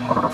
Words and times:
horror. 0.00 0.33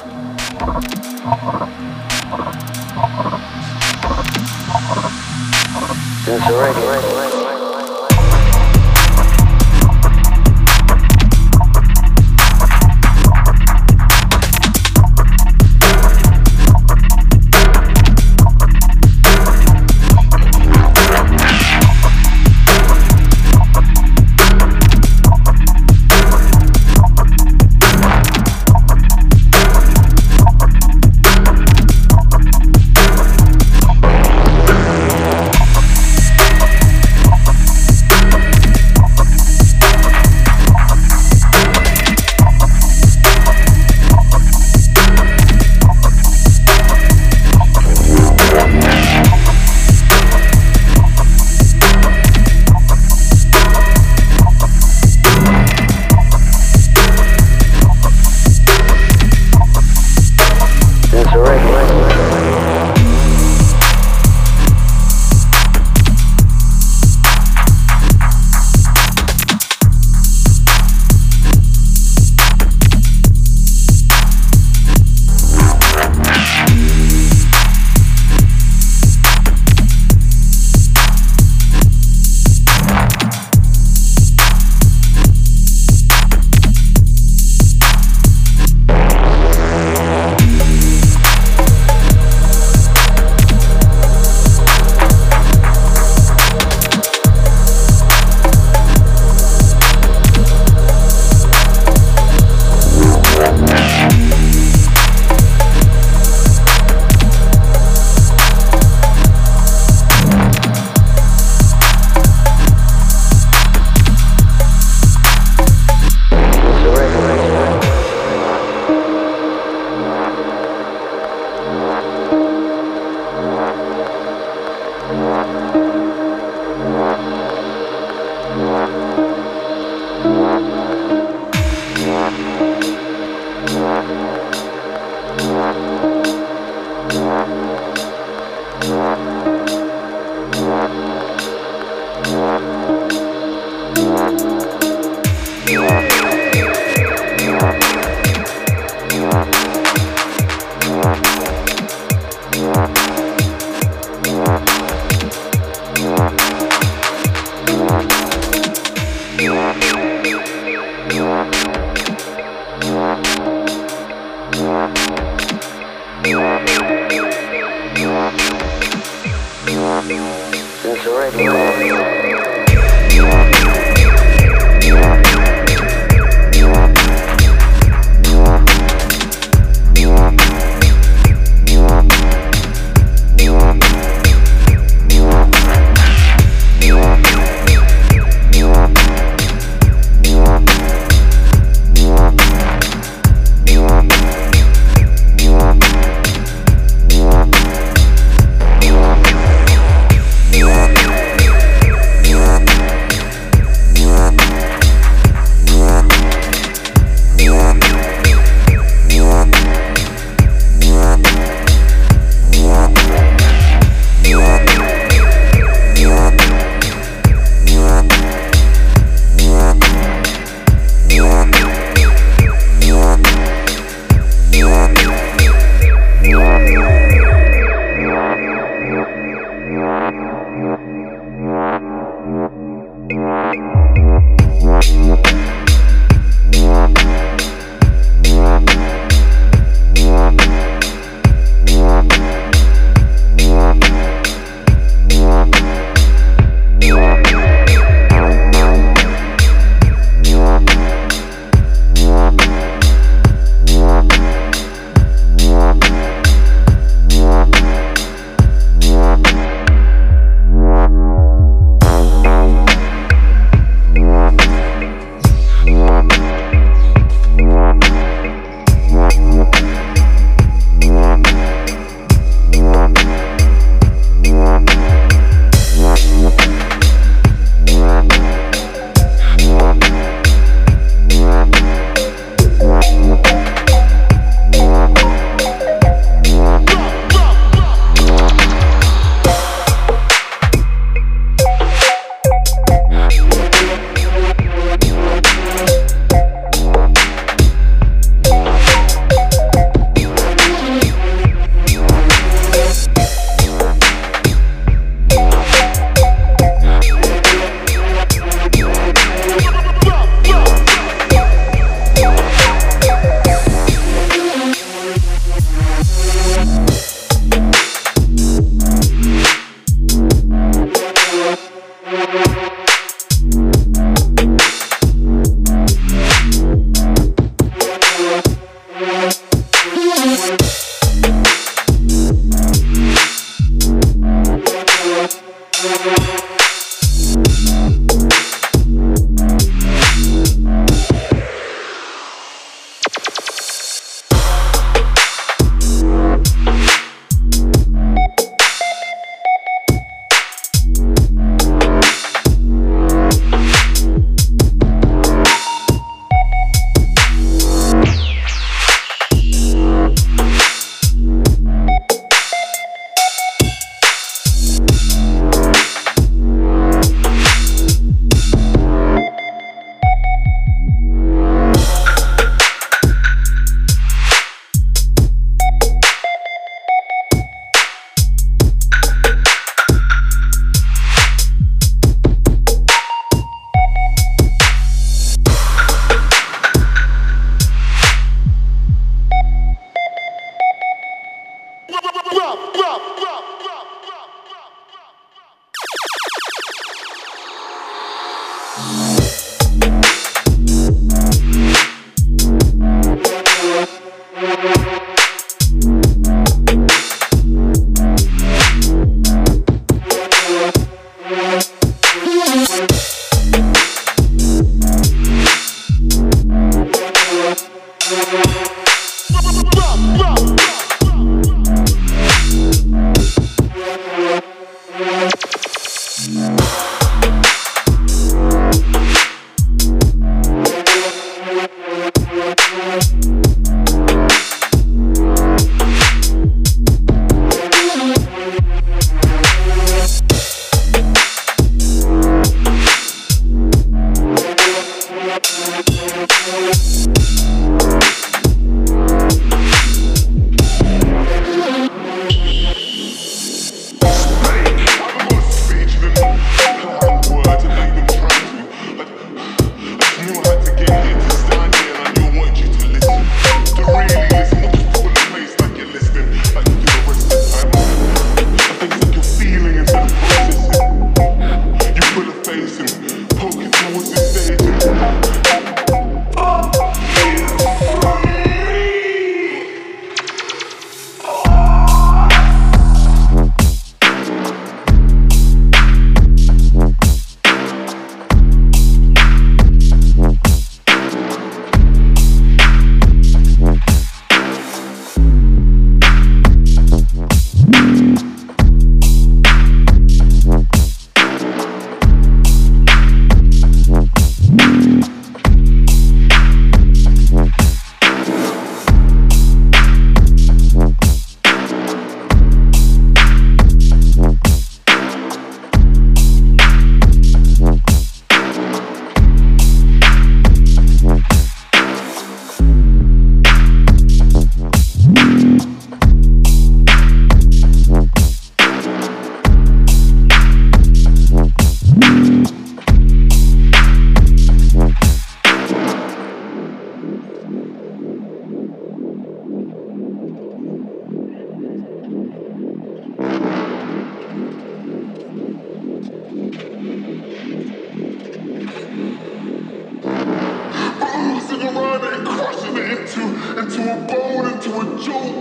Mm-hmm. 554.80 555.19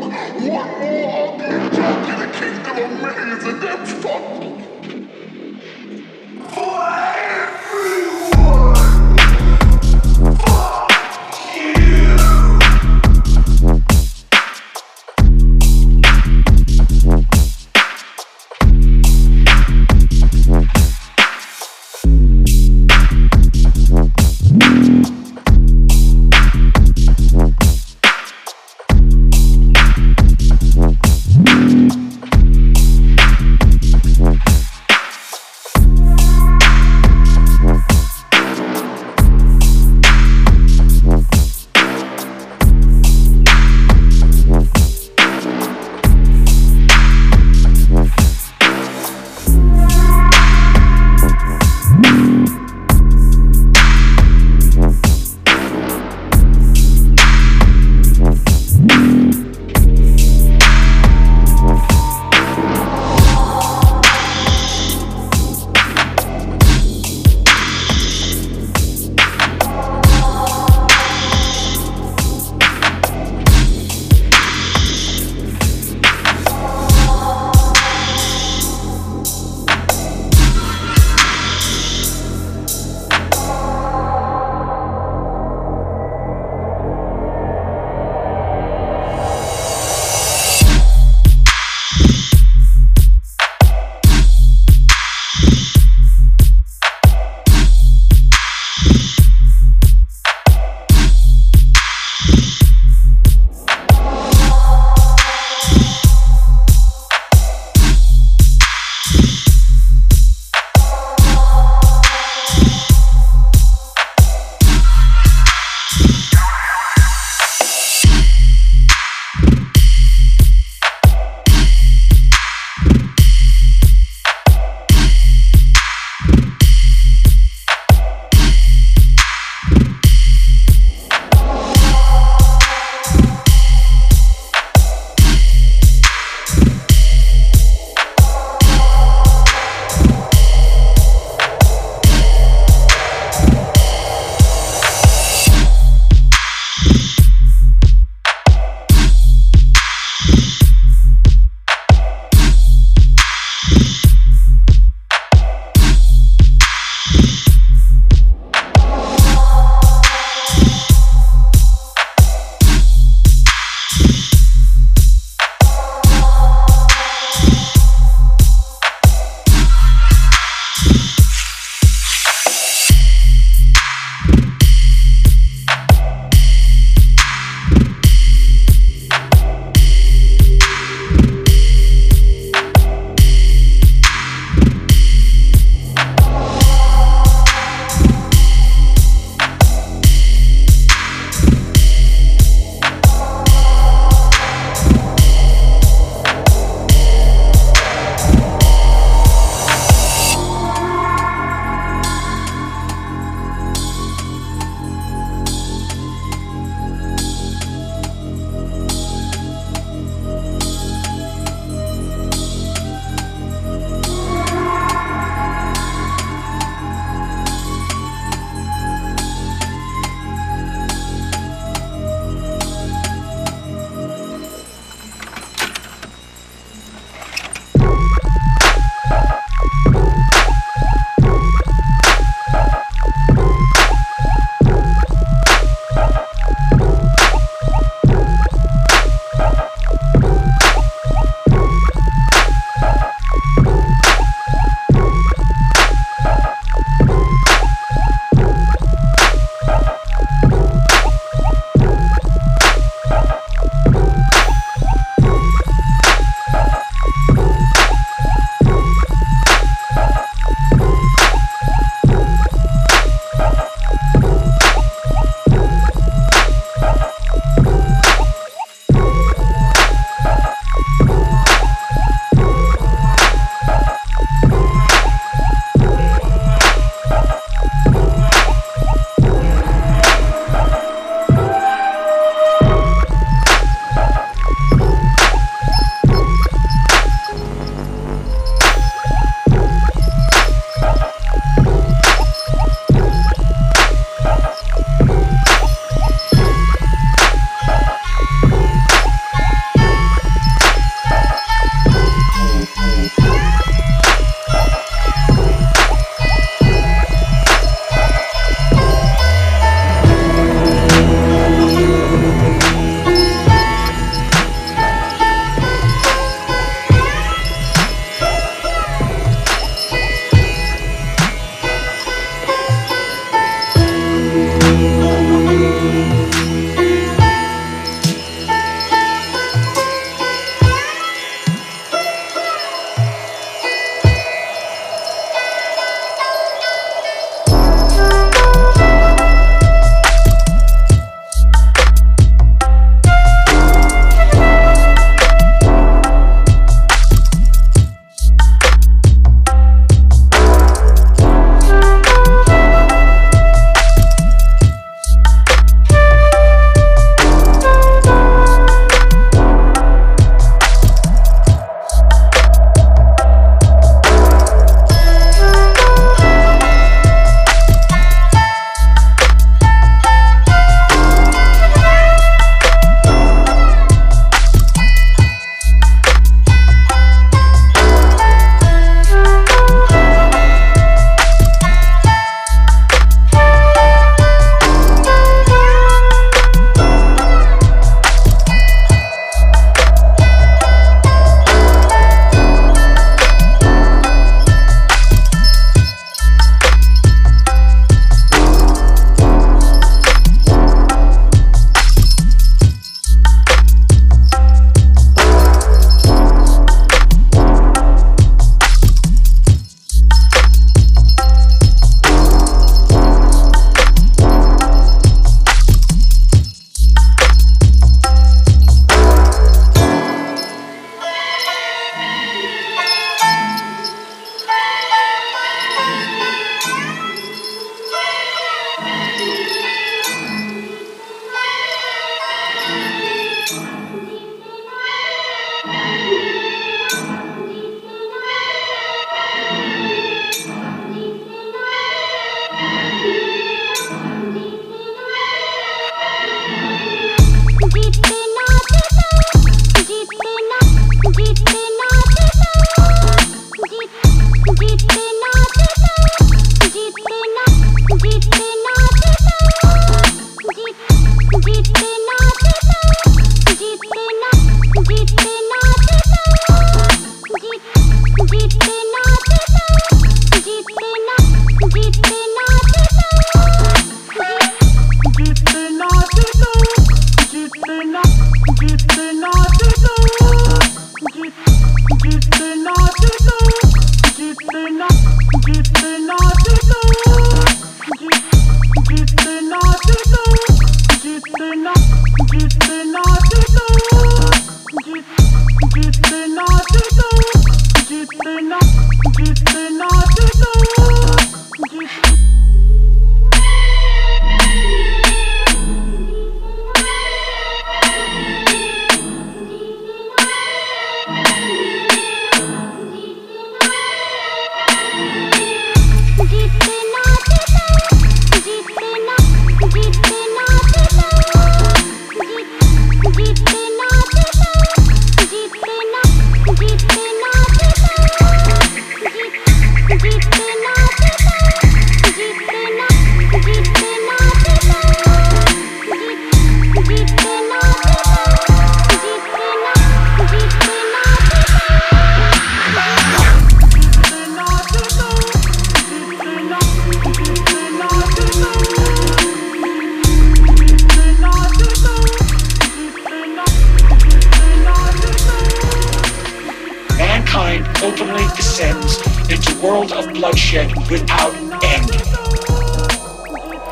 openly 557.83 558.25
descends 558.35 558.97
into 559.29 559.57
a 559.57 559.63
world 559.63 559.91
of 559.93 560.13
bloodshed 560.13 560.75
without 560.89 561.33
end. 561.63 561.89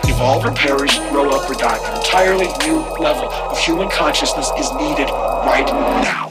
Evolve 0.10 0.46
or 0.46 0.52
perish, 0.52 0.98
grow 1.10 1.30
up 1.32 1.50
or 1.50 1.54
die, 1.54 1.78
an 1.78 1.98
entirely 1.98 2.48
new 2.66 2.80
level 3.00 3.30
of 3.30 3.58
human 3.58 3.90
consciousness 3.90 4.52
is 4.58 4.72
needed 4.74 5.10
right 5.10 5.68
now. 6.04 6.27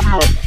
house. 0.00 0.41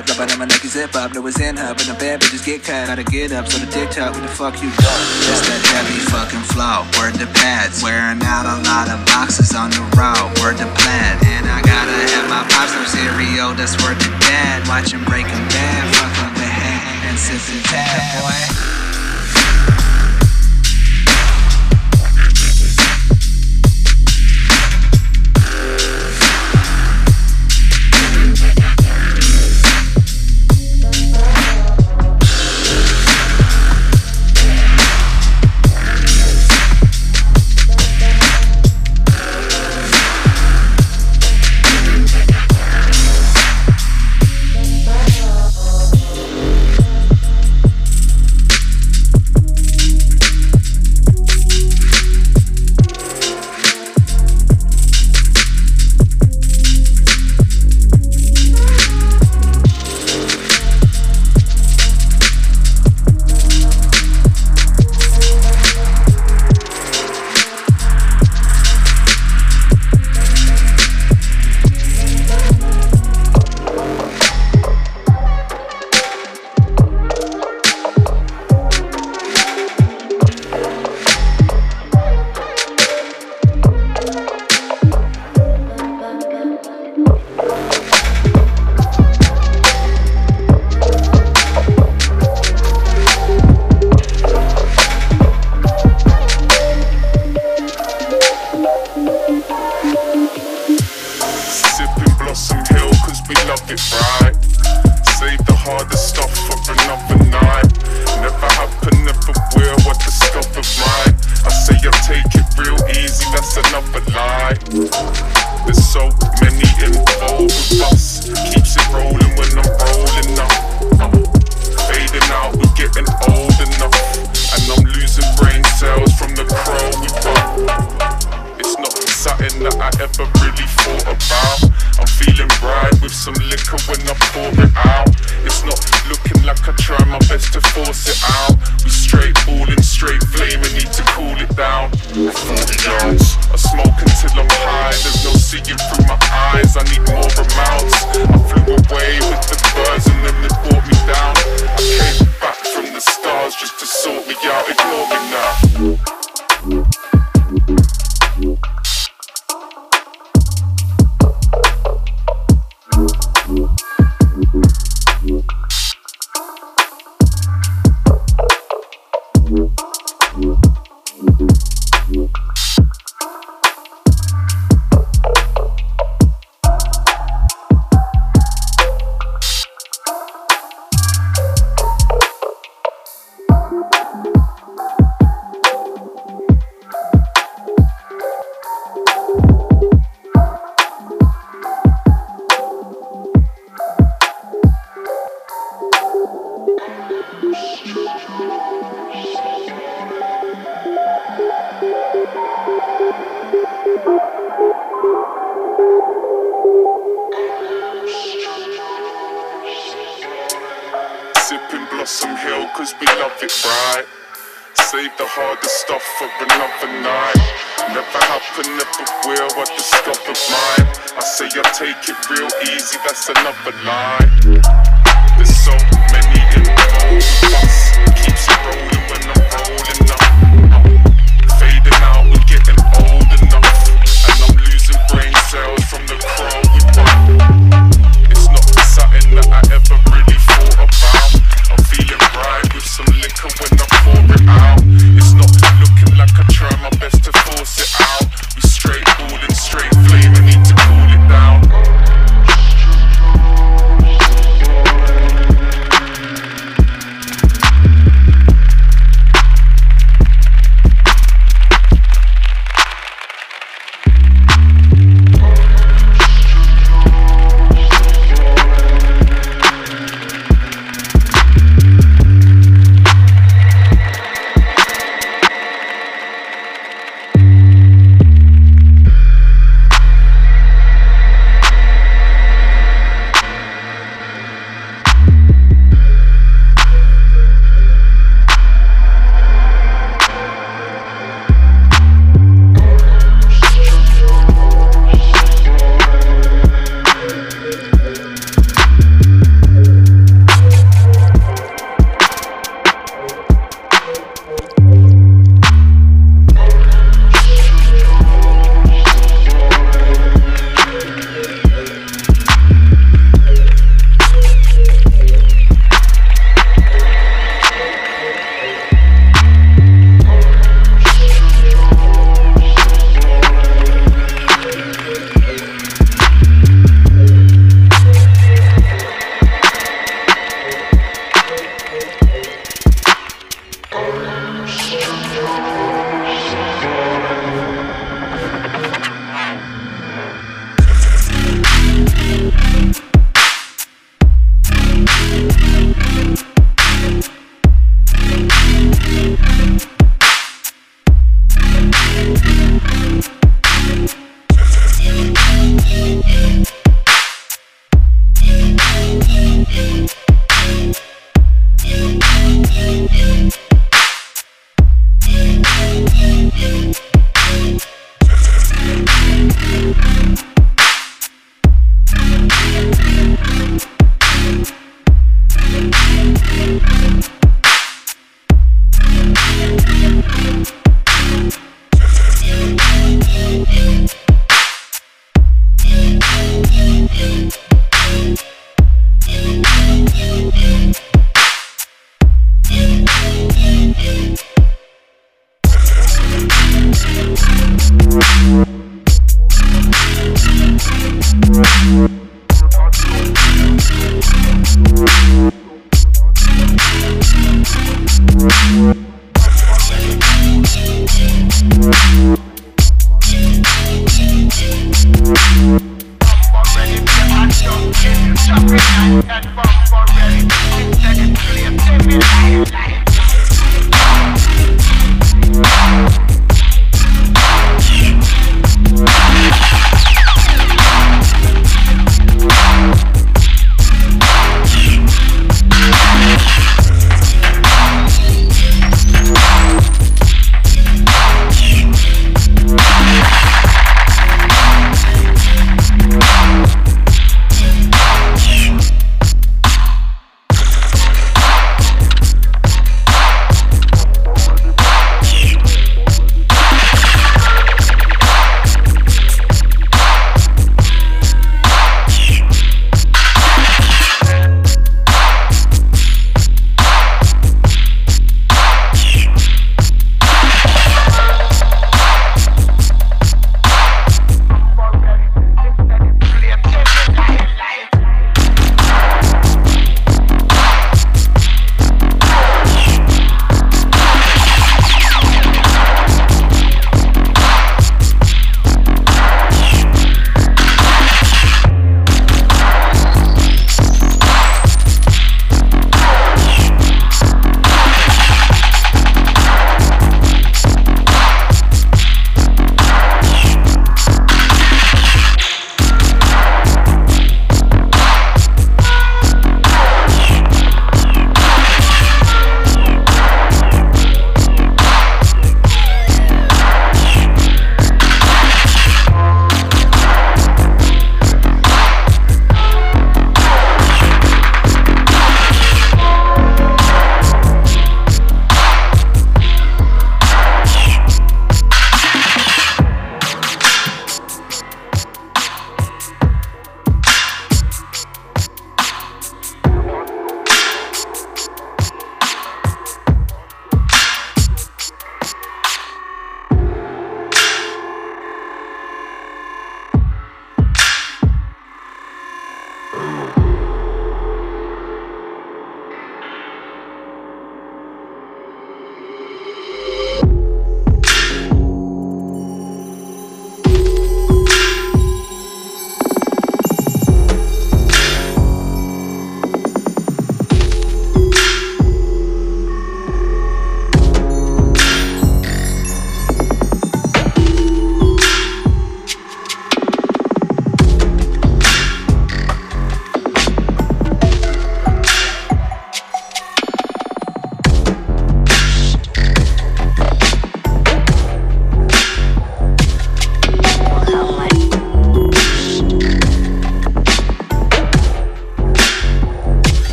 up. 0.00 0.06
Drop 0.06 0.20
out 0.20 0.32
of 0.32 0.38
my 0.38 0.46
neck 0.46 0.64
is 0.64 0.72
zip 0.72 0.94
up. 0.96 1.12
No, 1.14 1.26
it's 1.26 1.40
in 1.40 1.56
her, 1.56 1.74
but 1.74 1.84
the 1.84 1.94
bad 1.94 2.20
bitches 2.20 2.44
get 2.44 2.64
cut. 2.64 2.88
Gotta 2.88 3.04
get 3.04 3.32
up, 3.32 3.46
so 3.48 3.58
the 3.58 3.70
dick 3.70 3.90
chop, 3.90 4.14
who 4.14 4.20
the 4.20 4.28
fuck 4.28 4.56
you 4.62 4.70
got? 4.80 4.98
Just 5.28 5.44
that 5.44 5.60
heavy 5.76 6.00
fucking 6.08 6.44
flow. 6.52 6.88
Word 6.96 7.14
the 7.20 7.28
pads. 7.36 7.82
Wearing 7.82 8.20
out 8.24 8.48
a 8.48 8.56
lot 8.64 8.88
of 8.88 8.98
boxes 9.06 9.54
on 9.54 9.70
the 9.70 9.84
road. 9.96 10.32
Word 10.40 10.56
the 10.56 10.68
plan. 10.80 11.12
And 11.28 11.44
I 11.46 11.60
gotta 11.60 11.96
have 12.16 12.26
my 12.28 12.42
pops 12.48 12.72
no 12.72 12.84
cereal, 12.88 13.52
that's 13.54 13.76
worth 13.84 14.00
the 14.00 14.12
dad. 14.24 14.66
Watching 14.66 15.04
Breaking 15.04 15.44
Bad. 15.52 15.82
Fuck 15.94 16.16
on 16.24 16.32
the 16.34 16.48
head 16.48 17.10
and 17.10 17.18
sipping 17.18 17.62
tab, 17.68 18.00
boy. 18.16 18.69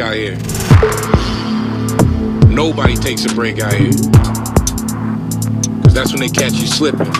Out 0.00 0.14
here. 0.14 0.36
Nobody 2.48 2.96
takes 2.96 3.24
a 3.24 3.34
break 3.34 3.60
out 3.60 3.74
here. 3.74 3.92
Cause 5.82 5.94
that's 5.94 6.12
when 6.12 6.20
they 6.20 6.28
catch 6.28 6.54
you 6.54 6.66
slipping. 6.66 7.10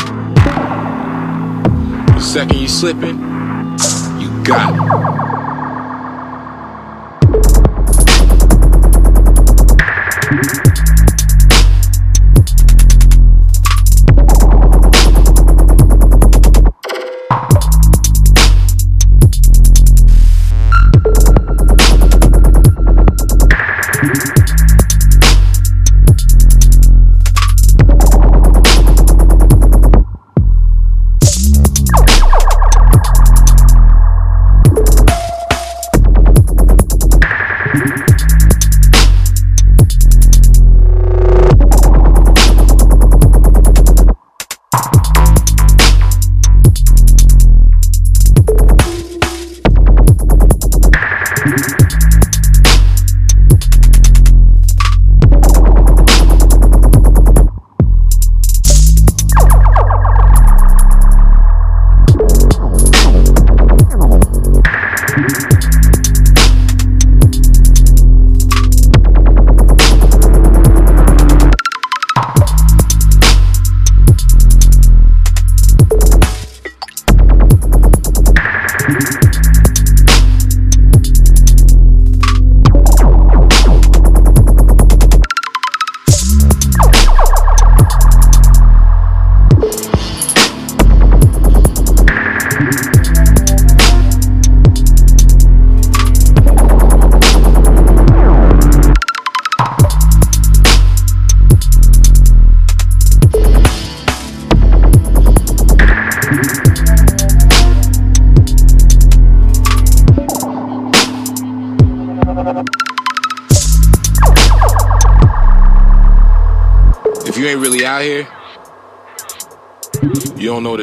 The 2.07 2.21
second 2.21 2.59
you 2.59 2.69
slipping, 2.69 3.19
you 4.21 4.45
got 4.45 5.17
it. 5.17 5.20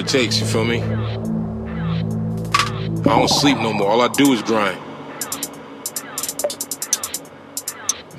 It 0.07 0.11
takes, 0.11 0.39
you 0.39 0.45
feel 0.45 0.63
me? 0.63 0.81
I 3.01 3.19
don't 3.19 3.27
sleep 3.27 3.57
no 3.57 3.73
more, 3.73 3.89
all 3.89 4.01
I 4.01 4.07
do 4.09 4.31
is 4.33 4.41
grind. 4.41 4.79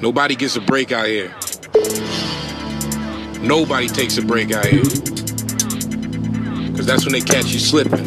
Nobody 0.00 0.36
gets 0.36 0.56
a 0.56 0.60
break 0.60 0.92
out 0.92 1.06
here. 1.06 1.34
Nobody 3.40 3.88
takes 3.88 4.18
a 4.18 4.22
break 4.22 4.52
out 4.52 4.66
here. 4.66 4.82
Cause 6.76 6.86
that's 6.86 7.04
when 7.04 7.12
they 7.12 7.20
catch 7.20 7.46
you 7.46 7.58
slipping. 7.58 8.04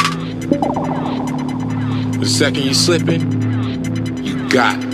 The 2.19 2.27
second 2.27 2.63
you 2.63 2.73
slipping, 2.73 4.23
you 4.23 4.49
got. 4.49 4.79
the 4.79 4.90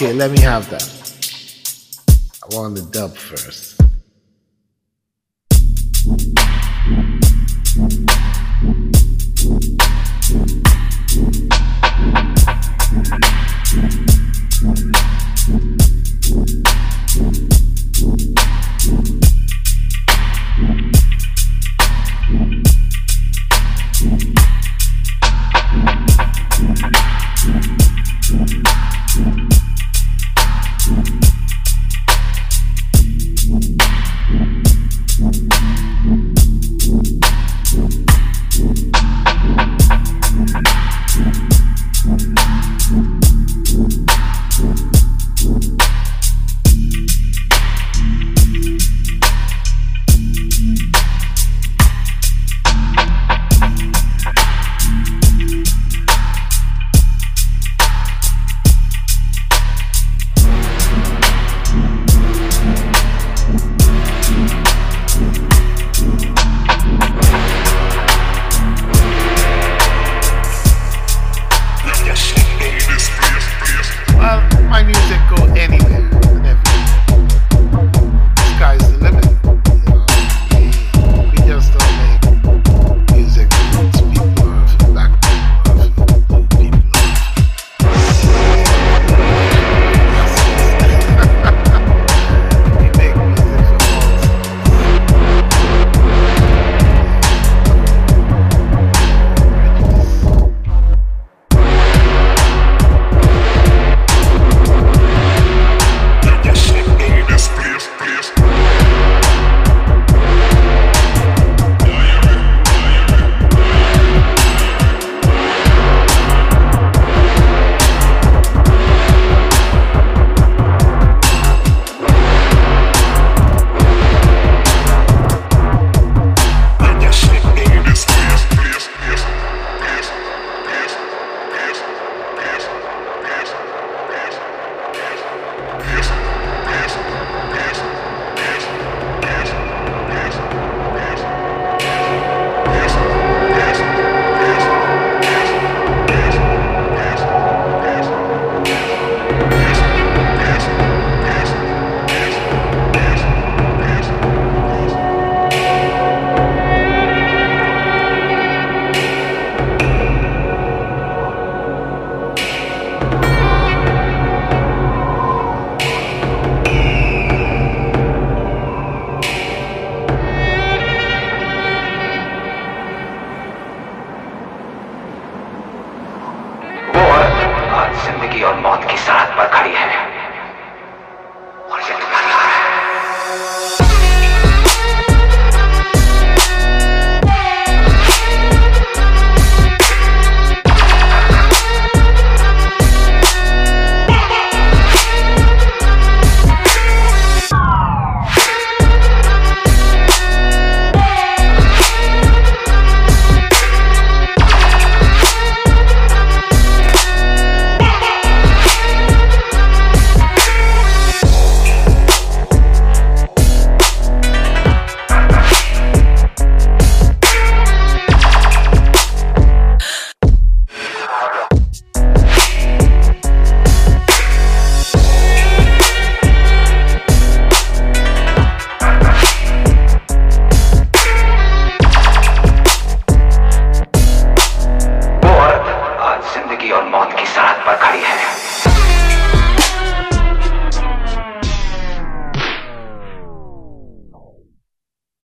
okay, 0.00 0.12
let 0.12 0.30
me 0.30 0.40
have 0.40 0.70
that. 0.70 0.77